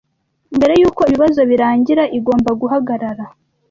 [0.57, 2.03] Mbere yuko ibibazo birangira.
[2.17, 3.37] Igomba guhagarara--